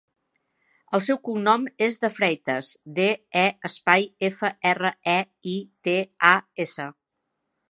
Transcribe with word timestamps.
El 0.97 1.01
seu 1.07 1.17
cognom 1.27 1.65
és 1.89 1.99
De 2.05 2.11
Freitas: 2.15 2.71
de, 2.97 3.07
e, 3.43 3.45
espai, 3.71 4.09
efa, 4.31 4.55
erra, 4.73 4.95
e, 5.17 5.19
i, 5.57 5.57
te, 5.91 5.99
a, 6.33 6.35
essa. 6.67 6.95